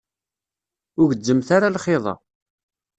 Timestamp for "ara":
1.55-1.73